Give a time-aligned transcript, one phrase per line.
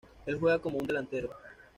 [0.25, 1.29] Él juega como un delantero.